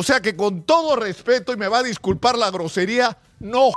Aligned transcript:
O 0.00 0.02
sea 0.02 0.22
que 0.22 0.34
con 0.34 0.62
todo 0.62 0.96
respeto, 0.96 1.52
y 1.52 1.58
me 1.58 1.68
va 1.68 1.80
a 1.80 1.82
disculpar 1.82 2.38
la 2.38 2.50
grosería, 2.50 3.18
no, 3.38 3.70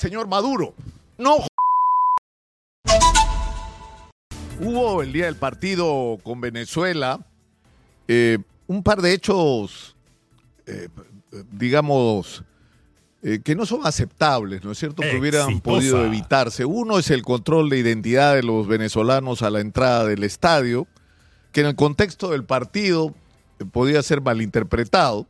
señor 0.00 0.26
Maduro, 0.26 0.74
no. 1.16 1.46
Hubo 4.58 5.00
el 5.00 5.12
día 5.12 5.26
del 5.26 5.36
partido 5.36 6.18
con 6.24 6.40
Venezuela 6.40 7.24
eh, 8.08 8.38
un 8.66 8.82
par 8.82 9.00
de 9.00 9.12
hechos, 9.12 9.94
eh, 10.66 10.88
digamos, 11.52 12.42
eh, 13.22 13.38
que 13.38 13.54
no 13.54 13.64
son 13.64 13.86
aceptables, 13.86 14.64
¿no 14.64 14.72
es 14.72 14.78
cierto? 14.78 15.02
Que 15.02 15.18
hubieran 15.18 15.60
podido 15.60 16.04
evitarse. 16.04 16.64
Uno 16.64 16.98
es 16.98 17.12
el 17.12 17.22
control 17.22 17.70
de 17.70 17.78
identidad 17.78 18.34
de 18.34 18.42
los 18.42 18.66
venezolanos 18.66 19.42
a 19.42 19.50
la 19.50 19.60
entrada 19.60 20.04
del 20.04 20.24
estadio, 20.24 20.88
que 21.52 21.60
en 21.60 21.68
el 21.68 21.76
contexto 21.76 22.30
del 22.32 22.42
partido 22.42 23.14
podía 23.70 24.02
ser 24.02 24.20
malinterpretado. 24.20 25.28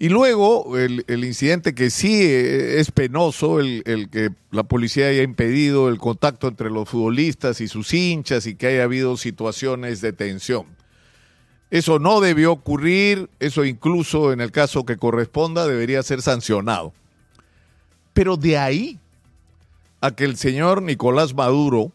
Y 0.00 0.10
luego 0.10 0.78
el, 0.78 1.04
incidente 1.24 1.74
que 1.74 1.90
sí 1.90 2.22
eh, 2.22 2.78
es 2.78 2.92
penoso, 2.92 3.58
el, 3.58 3.82
que 4.10 4.30
la 4.52 4.62
policía 4.62 5.08
haya 5.08 5.22
impedido 5.22 5.88
el 5.88 5.98
contacto 5.98 6.46
entre 6.46 6.70
los 6.70 6.88
futbolistas 6.88 7.60
y 7.60 7.66
sus 7.66 7.92
hinchas 7.92 8.46
y 8.46 8.54
que 8.54 8.68
haya 8.68 8.84
habido 8.84 9.16
situaciones 9.16 10.00
de 10.00 10.12
tensión. 10.12 10.66
Eso 11.70 11.98
no 11.98 12.20
debió 12.20 12.52
ocurrir, 12.52 13.28
eso 13.40 13.64
incluso 13.64 14.32
en 14.32 14.40
el 14.40 14.52
caso 14.52 14.86
que 14.86 14.96
corresponda 14.96 15.66
debería 15.66 16.02
ser 16.04 16.22
sancionado. 16.22 16.92
Pero 18.12 18.36
de 18.36 18.56
ahí 18.56 19.00
a 20.00 20.12
que 20.12 20.24
el 20.24 20.36
señor 20.36 20.80
Nicolás 20.80 21.34
Maduro 21.34 21.92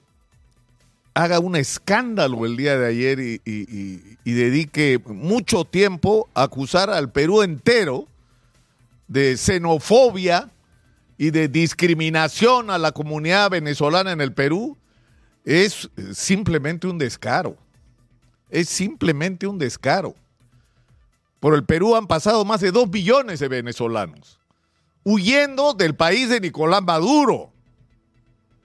haga 1.14 1.40
un 1.40 1.56
escándalo 1.56 2.46
el 2.46 2.58
día 2.58 2.78
de 2.78 2.88
ayer 2.88 3.20
y, 3.20 4.18
dedique 4.24 5.00
mucho 5.06 5.66
tiempo 5.66 6.30
a 6.34 6.44
acusar 6.44 6.90
al 6.90 7.12
Perú 7.12 7.44
entero 7.44 8.08
de 9.08 9.38
xenofobia 9.38 10.50
y 11.18 11.32
de 11.32 11.48
discriminación 11.48 12.70
a 12.70 12.78
la 12.78 12.92
comunidad 12.92 13.52
venezolana 13.52 14.12
en 14.12 14.22
el 14.22 14.34
Perú, 14.34 14.78
es 15.46 15.90
simplemente 16.14 16.88
un 16.88 16.98
descaro. 16.98 17.58
Es 18.50 18.70
simplemente 18.70 19.46
un 19.46 19.58
descaro. 19.58 20.16
Por 21.40 21.54
el 21.54 21.66
Perú 21.66 21.96
han 21.96 22.08
pasado 22.08 22.46
más 22.46 22.62
de 22.62 22.72
dos 22.72 22.90
billones 22.90 23.40
de 23.40 23.48
venezolanos 23.48 24.40
huyendo 25.04 25.74
del 25.74 25.96
país 25.96 26.30
de 26.30 26.40
Nicolás 26.40 26.82
Maduro. 26.82 27.52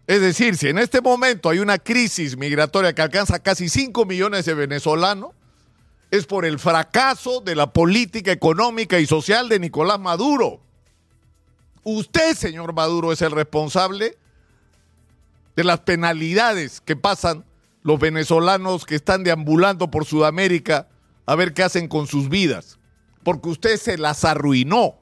Es 0.08 0.22
decir, 0.22 0.56
si 0.56 0.68
en 0.68 0.78
este 0.78 1.02
momento 1.02 1.50
hay 1.50 1.58
una 1.58 1.76
crisis 1.76 2.38
migratoria 2.38 2.94
que 2.94 3.02
alcanza 3.02 3.40
casi 3.40 3.68
5 3.68 4.06
millones 4.06 4.46
de 4.46 4.54
venezolanos, 4.54 5.32
es 6.10 6.24
por 6.24 6.46
el 6.46 6.58
fracaso 6.58 7.42
de 7.42 7.54
la 7.54 7.74
política 7.74 8.32
económica 8.32 8.98
y 8.98 9.04
social 9.04 9.50
de 9.50 9.58
Nicolás 9.58 10.00
Maduro. 10.00 10.62
Usted, 11.82 12.34
señor 12.34 12.72
Maduro, 12.72 13.12
es 13.12 13.20
el 13.20 13.32
responsable 13.32 14.16
de 15.54 15.64
las 15.64 15.80
penalidades 15.80 16.80
que 16.80 16.96
pasan 16.96 17.44
los 17.82 18.00
venezolanos 18.00 18.86
que 18.86 18.94
están 18.94 19.24
deambulando 19.24 19.90
por 19.90 20.06
Sudamérica 20.06 20.88
a 21.26 21.34
ver 21.34 21.52
qué 21.52 21.64
hacen 21.64 21.86
con 21.86 22.06
sus 22.06 22.30
vidas. 22.30 22.78
Porque 23.24 23.50
usted 23.50 23.76
se 23.76 23.98
las 23.98 24.24
arruinó. 24.24 24.94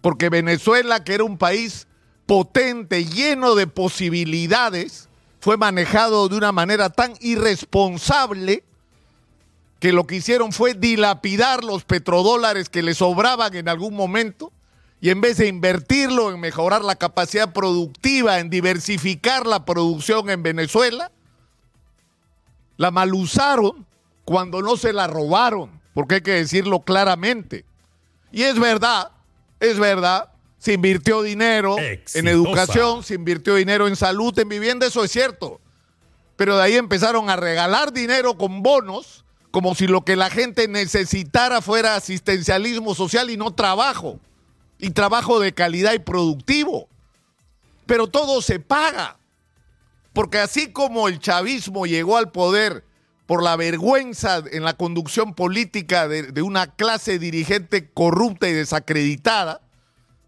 Porque 0.00 0.30
Venezuela, 0.30 1.04
que 1.04 1.14
era 1.14 1.22
un 1.22 1.38
país 1.38 1.86
potente, 2.26 3.04
lleno 3.04 3.54
de 3.54 3.66
posibilidades, 3.66 5.08
fue 5.40 5.56
manejado 5.56 6.28
de 6.28 6.36
una 6.36 6.52
manera 6.52 6.90
tan 6.90 7.14
irresponsable 7.20 8.64
que 9.78 9.92
lo 9.92 10.06
que 10.06 10.16
hicieron 10.16 10.52
fue 10.52 10.74
dilapidar 10.74 11.62
los 11.62 11.84
petrodólares 11.84 12.68
que 12.68 12.82
le 12.82 12.94
sobraban 12.94 13.54
en 13.54 13.68
algún 13.68 13.94
momento 13.94 14.52
y 15.00 15.10
en 15.10 15.20
vez 15.20 15.36
de 15.36 15.46
invertirlo 15.46 16.32
en 16.32 16.40
mejorar 16.40 16.82
la 16.82 16.96
capacidad 16.96 17.52
productiva, 17.52 18.40
en 18.40 18.50
diversificar 18.50 19.46
la 19.46 19.64
producción 19.64 20.30
en 20.30 20.42
Venezuela, 20.42 21.12
la 22.76 22.90
malusaron 22.90 23.86
cuando 24.24 24.62
no 24.62 24.76
se 24.76 24.92
la 24.92 25.06
robaron, 25.06 25.80
porque 25.94 26.16
hay 26.16 26.20
que 26.22 26.32
decirlo 26.32 26.80
claramente. 26.80 27.64
Y 28.32 28.42
es 28.42 28.58
verdad, 28.58 29.12
es 29.60 29.78
verdad, 29.78 30.30
se 30.58 30.72
invirtió 30.72 31.22
dinero 31.22 31.76
en 31.78 32.28
educación, 32.28 33.02
se 33.02 33.14
invirtió 33.14 33.54
dinero 33.54 33.88
en 33.88 33.96
salud, 33.96 34.36
en 34.38 34.48
vivienda, 34.48 34.86
eso 34.86 35.04
es 35.04 35.10
cierto. 35.10 35.60
Pero 36.36 36.56
de 36.56 36.62
ahí 36.62 36.74
empezaron 36.74 37.30
a 37.30 37.36
regalar 37.36 37.92
dinero 37.92 38.36
con 38.36 38.62
bonos, 38.62 39.24
como 39.50 39.74
si 39.74 39.86
lo 39.86 40.04
que 40.04 40.16
la 40.16 40.30
gente 40.30 40.68
necesitara 40.68 41.62
fuera 41.62 41.96
asistencialismo 41.96 42.94
social 42.94 43.30
y 43.30 43.36
no 43.36 43.54
trabajo. 43.54 44.20
Y 44.78 44.90
trabajo 44.90 45.40
de 45.40 45.54
calidad 45.54 45.94
y 45.94 45.98
productivo. 45.98 46.88
Pero 47.86 48.08
todo 48.08 48.42
se 48.42 48.60
paga. 48.60 49.18
Porque 50.12 50.38
así 50.38 50.72
como 50.72 51.08
el 51.08 51.20
chavismo 51.20 51.86
llegó 51.86 52.16
al 52.18 52.30
poder 52.30 52.84
por 53.26 53.42
la 53.42 53.56
vergüenza 53.56 54.42
en 54.50 54.64
la 54.64 54.76
conducción 54.76 55.34
política 55.34 56.06
de, 56.08 56.24
de 56.24 56.42
una 56.42 56.74
clase 56.74 57.18
dirigente 57.18 57.90
corrupta 57.90 58.48
y 58.48 58.52
desacreditada, 58.52 59.62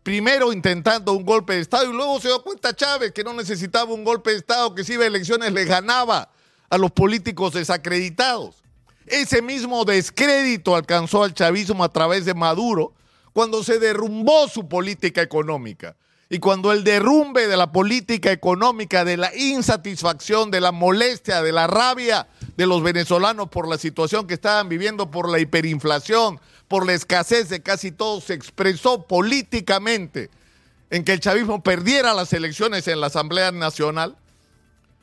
primero 0.08 0.54
intentando 0.54 1.12
un 1.12 1.22
golpe 1.22 1.52
de 1.52 1.60
Estado 1.60 1.84
y 1.84 1.94
luego 1.94 2.18
se 2.18 2.28
dio 2.28 2.42
cuenta 2.42 2.74
Chávez 2.74 3.12
que 3.12 3.22
no 3.22 3.34
necesitaba 3.34 3.92
un 3.92 4.04
golpe 4.04 4.30
de 4.30 4.38
Estado, 4.38 4.74
que 4.74 4.82
si 4.82 4.94
iba 4.94 5.04
a 5.04 5.06
elecciones 5.06 5.52
le 5.52 5.66
ganaba 5.66 6.30
a 6.70 6.78
los 6.78 6.90
políticos 6.92 7.52
desacreditados. 7.52 8.62
Ese 9.04 9.42
mismo 9.42 9.84
descrédito 9.84 10.74
alcanzó 10.74 11.24
al 11.24 11.34
chavismo 11.34 11.84
a 11.84 11.92
través 11.92 12.24
de 12.24 12.32
Maduro 12.32 12.94
cuando 13.34 13.62
se 13.62 13.78
derrumbó 13.78 14.48
su 14.48 14.66
política 14.66 15.20
económica. 15.20 15.94
Y 16.30 16.40
cuando 16.40 16.72
el 16.72 16.84
derrumbe 16.84 17.46
de 17.46 17.56
la 17.56 17.72
política 17.72 18.30
económica, 18.30 19.04
de 19.04 19.16
la 19.16 19.34
insatisfacción, 19.34 20.50
de 20.50 20.60
la 20.60 20.72
molestia, 20.72 21.42
de 21.42 21.52
la 21.52 21.66
rabia 21.66 22.28
de 22.56 22.66
los 22.66 22.82
venezolanos 22.82 23.48
por 23.48 23.66
la 23.66 23.78
situación 23.78 24.26
que 24.26 24.34
estaban 24.34 24.68
viviendo, 24.68 25.10
por 25.10 25.30
la 25.30 25.38
hiperinflación, 25.38 26.38
por 26.66 26.84
la 26.84 26.92
escasez 26.92 27.48
de 27.48 27.62
casi 27.62 27.92
todo, 27.92 28.20
se 28.20 28.34
expresó 28.34 29.06
políticamente 29.06 30.28
en 30.90 31.04
que 31.04 31.14
el 31.14 31.20
chavismo 31.20 31.62
perdiera 31.62 32.12
las 32.12 32.32
elecciones 32.34 32.88
en 32.88 33.00
la 33.00 33.06
Asamblea 33.06 33.50
Nacional, 33.52 34.16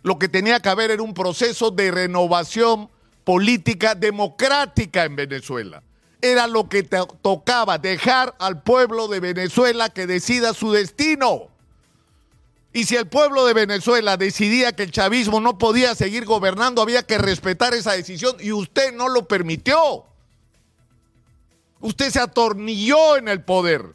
lo 0.03 0.19
que 0.19 0.29
tenía 0.29 0.59
que 0.59 0.69
haber 0.69 0.91
era 0.91 1.01
un 1.01 1.15
proceso 1.15 1.71
de 1.71 1.89
renovación 1.89 2.89
política 3.23 3.95
democrática 3.95 5.05
en 5.05 5.15
Venezuela. 5.15 5.81
Era 6.25 6.47
lo 6.47 6.67
que 6.67 6.81
tocaba, 6.81 7.77
dejar 7.77 8.35
al 8.39 8.63
pueblo 8.63 9.07
de 9.07 9.19
Venezuela 9.19 9.89
que 9.89 10.07
decida 10.07 10.55
su 10.55 10.71
destino. 10.71 11.49
Y 12.73 12.85
si 12.85 12.95
el 12.95 13.07
pueblo 13.07 13.45
de 13.45 13.53
Venezuela 13.53 14.17
decidía 14.17 14.75
que 14.75 14.81
el 14.81 14.91
chavismo 14.91 15.39
no 15.39 15.59
podía 15.59 15.93
seguir 15.93 16.25
gobernando, 16.25 16.81
había 16.81 17.03
que 17.03 17.19
respetar 17.19 17.75
esa 17.75 17.91
decisión 17.91 18.37
y 18.39 18.53
usted 18.53 18.91
no 18.91 19.07
lo 19.07 19.27
permitió. 19.27 20.05
Usted 21.79 22.09
se 22.09 22.19
atornilló 22.19 23.17
en 23.17 23.27
el 23.27 23.43
poder. 23.43 23.93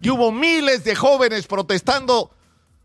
Y 0.00 0.08
hubo 0.08 0.32
miles 0.32 0.84
de 0.84 0.94
jóvenes 0.94 1.46
protestando 1.46 2.30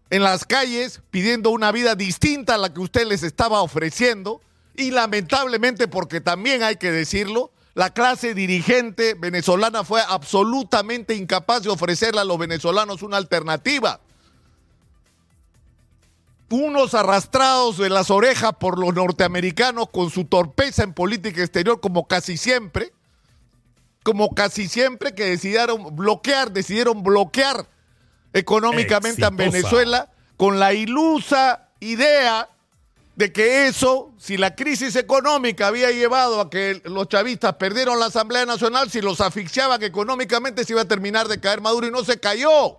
en 0.10 0.24
las 0.24 0.44
calles 0.44 1.00
pidiendo 1.10 1.52
una 1.52 1.72
vida 1.72 1.96
distinta 1.96 2.56
a 2.56 2.58
la 2.58 2.74
que 2.74 2.82
usted 2.82 3.08
les 3.08 3.24
estaba 3.24 3.62
ofreciendo. 3.62 4.42
Y 4.76 4.92
lamentablemente, 4.92 5.88
porque 5.88 6.20
también 6.20 6.64
hay 6.64 6.76
que 6.76 6.92
decirlo, 6.92 7.54
la 7.74 7.92
clase 7.92 8.34
dirigente 8.34 9.14
venezolana 9.14 9.84
fue 9.84 10.02
absolutamente 10.02 11.16
incapaz 11.16 11.64
de 11.64 11.70
ofrecerle 11.70 12.22
a 12.22 12.26
los 12.26 12.38
venezolanos 12.38 13.02
una 13.02 13.18
alternativa. 13.18 14.02
Unos 16.50 16.94
arrastrados 16.96 17.78
de 17.78 17.90
las 17.90 18.12
orejas 18.12 18.52
por 18.60 18.78
los 18.78 18.94
norteamericanos 18.94 19.90
con 19.90 20.10
su 20.10 20.26
torpeza 20.26 20.84
en 20.84 20.94
política 20.94 21.42
exterior, 21.42 21.80
como 21.80 22.08
casi 22.08 22.36
siempre, 22.36 22.92
como 24.04 24.36
casi 24.36 24.68
siempre 24.68 25.16
que 25.16 25.24
decidieron 25.24 25.96
bloquear, 25.96 26.52
decidieron 26.52 27.04
bloquear 27.04 27.68
económicamente 28.34 29.24
a 29.24 29.30
Venezuela 29.30 30.12
con 30.36 30.60
la 30.60 30.74
ilusa 30.74 31.70
idea 31.80 32.50
de 33.16 33.34
que 33.34 33.68
eso, 33.68 34.14
si 34.18 34.38
la 34.38 34.56
crisis 34.56 34.96
económica 34.96 35.68
había 35.68 35.92
llevado 35.92 36.40
a 36.40 36.50
que 36.50 36.82
los 36.86 37.08
chavistas 37.10 37.56
perdieron 37.56 38.00
la 38.00 38.06
Asamblea 38.06 38.46
Nacional, 38.46 38.90
si 38.90 39.02
los 39.02 39.20
asfixiaban 39.22 39.84
económicamente 39.84 40.64
se 40.64 40.74
iba 40.74 40.82
a 40.82 40.88
terminar 40.88 41.28
de 41.28 41.40
caer 41.40 41.62
Maduro 41.62 41.88
y 41.88 41.92
no 41.92 42.04
se 42.04 42.20
cayó. 42.20 42.78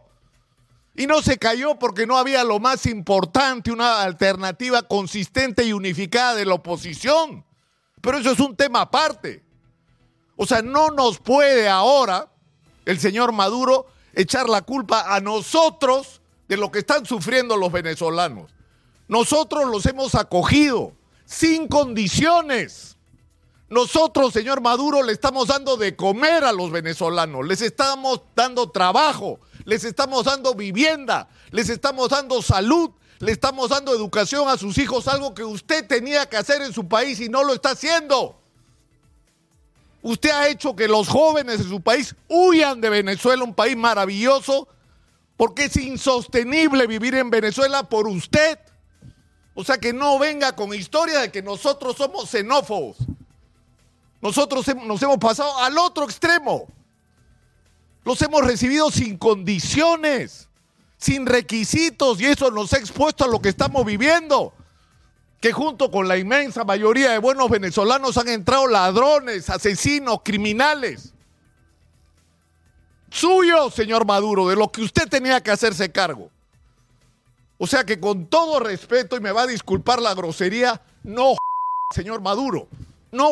Y 0.94 1.06
no 1.06 1.22
se 1.22 1.38
cayó 1.38 1.78
porque 1.78 2.06
no 2.06 2.18
había 2.18 2.44
lo 2.44 2.60
más 2.60 2.86
importante, 2.86 3.72
una 3.72 4.02
alternativa 4.02 4.82
consistente 4.82 5.64
y 5.64 5.72
unificada 5.72 6.34
de 6.34 6.44
la 6.44 6.54
oposición. 6.54 7.44
Pero 8.00 8.18
eso 8.18 8.32
es 8.32 8.40
un 8.40 8.56
tema 8.56 8.82
aparte. 8.82 9.42
O 10.36 10.46
sea, 10.46 10.60
no 10.60 10.88
nos 10.88 11.18
puede 11.18 11.68
ahora 11.68 12.28
el 12.84 12.98
señor 12.98 13.32
Maduro 13.32 13.86
echar 14.12 14.48
la 14.48 14.62
culpa 14.62 15.14
a 15.14 15.20
nosotros 15.20 16.20
de 16.48 16.56
lo 16.56 16.70
que 16.70 16.80
están 16.80 17.06
sufriendo 17.06 17.56
los 17.56 17.72
venezolanos. 17.72 18.52
Nosotros 19.08 19.66
los 19.70 19.84
hemos 19.86 20.14
acogido 20.14 20.92
sin 21.24 21.68
condiciones. 21.68 22.96
Nosotros, 23.68 24.34
señor 24.34 24.60
Maduro, 24.60 25.02
le 25.02 25.12
estamos 25.12 25.48
dando 25.48 25.76
de 25.78 25.96
comer 25.96 26.44
a 26.44 26.52
los 26.52 26.70
venezolanos, 26.70 27.46
les 27.46 27.62
estamos 27.62 28.20
dando 28.36 28.70
trabajo, 28.70 29.40
les 29.64 29.84
estamos 29.84 30.24
dando 30.24 30.54
vivienda, 30.54 31.28
les 31.50 31.70
estamos 31.70 32.10
dando 32.10 32.42
salud, 32.42 32.90
le 33.18 33.32
estamos 33.32 33.70
dando 33.70 33.94
educación 33.94 34.48
a 34.48 34.58
sus 34.58 34.76
hijos, 34.76 35.08
algo 35.08 35.32
que 35.32 35.44
usted 35.44 35.86
tenía 35.86 36.28
que 36.28 36.36
hacer 36.36 36.60
en 36.60 36.72
su 36.72 36.86
país 36.86 37.18
y 37.20 37.30
no 37.30 37.44
lo 37.44 37.54
está 37.54 37.70
haciendo. 37.70 38.38
Usted 40.02 40.30
ha 40.30 40.48
hecho 40.48 40.74
que 40.74 40.88
los 40.88 41.08
jóvenes 41.08 41.58
de 41.58 41.64
su 41.64 41.80
país 41.80 42.14
huyan 42.28 42.80
de 42.80 42.90
Venezuela, 42.90 43.44
un 43.44 43.54
país 43.54 43.76
maravilloso, 43.76 44.68
porque 45.36 45.66
es 45.66 45.76
insostenible 45.76 46.86
vivir 46.86 47.14
en 47.14 47.30
Venezuela 47.30 47.88
por 47.88 48.08
usted. 48.08 48.58
O 49.54 49.64
sea 49.64 49.78
que 49.78 49.92
no 49.92 50.18
venga 50.18 50.54
con 50.56 50.74
historia 50.74 51.20
de 51.20 51.30
que 51.30 51.42
nosotros 51.42 51.96
somos 51.96 52.30
xenófobos. 52.30 52.96
Nosotros 54.20 54.66
nos 54.84 55.02
hemos 55.02 55.18
pasado 55.18 55.58
al 55.58 55.76
otro 55.78 56.04
extremo. 56.04 56.66
Los 58.04 58.20
hemos 58.22 58.44
recibido 58.44 58.90
sin 58.90 59.18
condiciones, 59.18 60.48
sin 60.96 61.26
requisitos, 61.26 62.20
y 62.20 62.26
eso 62.26 62.50
nos 62.50 62.72
ha 62.72 62.78
expuesto 62.78 63.24
a 63.24 63.28
lo 63.28 63.40
que 63.40 63.50
estamos 63.50 63.84
viviendo 63.84 64.52
que 65.42 65.52
junto 65.52 65.90
con 65.90 66.06
la 66.06 66.16
inmensa 66.16 66.62
mayoría 66.62 67.10
de 67.10 67.18
buenos 67.18 67.50
venezolanos 67.50 68.16
han 68.16 68.28
entrado 68.28 68.68
ladrones, 68.68 69.50
asesinos, 69.50 70.20
criminales. 70.22 71.12
Suyo, 73.10 73.68
señor 73.68 74.06
Maduro, 74.06 74.48
de 74.48 74.54
lo 74.54 74.70
que 74.70 74.82
usted 74.82 75.08
tenía 75.08 75.42
que 75.42 75.50
hacerse 75.50 75.90
cargo. 75.90 76.30
O 77.62 77.68
sea 77.68 77.84
que 77.84 78.00
con 78.00 78.26
todo 78.26 78.58
respeto, 78.58 79.16
y 79.16 79.20
me 79.20 79.30
va 79.30 79.42
a 79.42 79.46
disculpar 79.46 80.02
la 80.02 80.14
grosería, 80.14 80.82
no, 81.04 81.36
señor 81.94 82.20
Maduro, 82.20 82.66
no, 83.12 83.30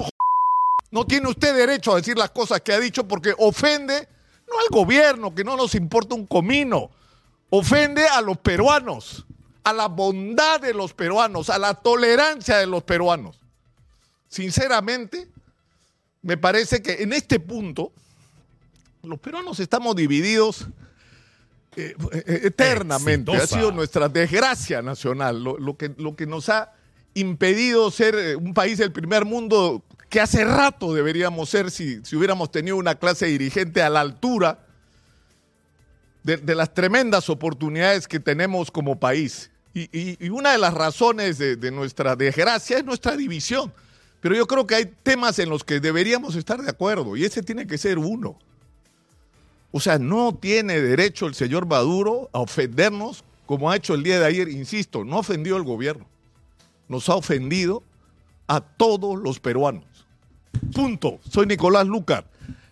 no 0.93 1.05
tiene 1.05 1.29
usted 1.29 1.53
derecho 1.53 1.93
a 1.93 1.97
decir 1.97 2.17
las 2.17 2.31
cosas 2.31 2.61
que 2.61 2.73
ha 2.73 2.79
dicho 2.79 3.09
porque 3.09 3.35
ofende 3.39 4.07
no 4.47 4.55
al 4.61 4.69
gobierno, 4.71 5.35
que 5.35 5.43
no 5.43 5.57
nos 5.57 5.75
importa 5.75 6.15
un 6.15 6.29
comino, 6.29 6.91
ofende 7.51 8.07
a 8.07 8.21
los 8.21 8.39
peruanos 8.39 9.27
a 9.65 9.73
la 9.73 9.89
bondad 9.89 10.61
de 10.61 10.75
los 10.75 10.95
peruanos, 10.95 11.51
a 11.51 11.59
la 11.59 11.75
tolerancia 11.75 12.59
de 12.59 12.69
los 12.69 12.85
peruanos. 12.85 13.37
Sinceramente, 14.29 15.27
me 16.23 16.37
parece 16.37 16.81
que 16.83 17.03
en 17.03 17.13
este 17.13 17.41
punto 17.41 17.91
los 19.03 19.19
peruanos 19.19 19.59
estamos 19.59 19.97
divididos 19.97 20.67
eh, 21.77 21.95
eh, 22.13 22.41
eternamente. 22.45 23.37
Ha 23.37 23.47
sido 23.47 23.71
nuestra 23.71 24.09
desgracia 24.09 24.83
nacional, 24.83 25.43
lo, 25.43 25.77
que, 25.77 25.95
lo 25.99 26.17
que 26.17 26.27
nos 26.27 26.49
ha 26.49 26.73
impedido 27.15 27.91
ser 27.93 28.15
eh, 28.17 28.37
un 28.37 28.55
país 28.55 28.79
del 28.79 28.91
primer 28.91 29.25
mundo 29.25 29.85
que 30.09 30.21
hace 30.21 30.45
rato 30.45 30.93
deberíamos 30.93 31.49
ser 31.49 31.71
si, 31.71 32.05
si 32.05 32.17
hubiéramos 32.17 32.51
tenido 32.51 32.77
una 32.77 32.97
clase 32.97 33.27
dirigente 33.27 33.83
a 33.83 33.89
la 33.89 34.01
altura 34.01 34.67
de, 36.25 36.55
las 36.55 36.75
tremendas 36.75 37.31
oportunidades 37.31 38.09
que 38.09 38.19
tenemos 38.19 38.71
como 38.71 38.99
país. 38.99 39.51
Y, 39.73 40.29
una 40.29 40.51
de 40.51 40.59
las 40.59 40.75
razones 40.75 41.39
de, 41.39 41.55
de, 41.55 41.71
nuestra 41.71 42.17
desgracia 42.17 42.79
es 42.79 42.85
nuestra 42.85 43.17
división. 43.17 43.73
Pero 44.21 44.35
yo 44.35 44.47
creo 44.49 44.67
que 44.67 44.75
hay 44.75 44.87
temas 45.05 45.39
en 45.39 45.49
los 45.49 45.63
que 45.63 45.79
deberíamos 45.79 46.35
estar 46.35 46.61
de 46.61 46.69
acuerdo 46.69 47.17
y 47.17 47.25
ese 47.25 47.43
tiene 47.43 47.67
que 47.67 47.79
ser 47.79 47.99
uno. 47.99 48.37
O 49.73 49.81
sea, 49.81 49.99
no 49.99 50.35
tiene 50.35 50.81
derecho 50.81 51.27
el 51.27 51.35
señor 51.35 51.67
Maduro 51.67 52.29
a 52.33 52.41
ofendernos 52.41 53.25
como 53.51 53.69
ha 53.69 53.75
hecho 53.75 53.95
el 53.95 54.05
día 54.05 54.21
de 54.21 54.27
ayer, 54.27 54.49
insisto, 54.49 55.03
no 55.03 55.19
ofendió 55.19 55.57
al 55.57 55.65
gobierno, 55.65 56.07
nos 56.87 57.09
ha 57.09 57.17
ofendido 57.17 57.83
a 58.47 58.61
todos 58.61 59.19
los 59.19 59.41
peruanos. 59.41 59.83
Punto. 60.73 61.19
Soy 61.29 61.47
Nicolás 61.47 61.89
Lucar. 61.89 62.31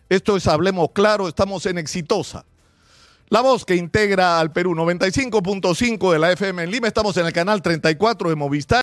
Esto 0.09 0.37
es 0.37 0.47
Hablemos 0.47 0.91
Claro, 0.93 1.27
estamos 1.27 1.67
en 1.67 1.79
Exitosa. 1.79 2.45
La 3.29 3.41
voz 3.41 3.65
que 3.65 3.75
integra 3.75 4.39
al 4.39 4.53
Perú, 4.53 4.77
95.5 4.77 6.13
de 6.13 6.19
la 6.21 6.31
FM 6.31 6.63
en 6.63 6.71
Lima. 6.71 6.87
Estamos 6.87 7.17
en 7.17 7.27
el 7.27 7.33
canal 7.33 7.61
34 7.61 8.29
de 8.29 8.37
Movistar. 8.37 8.77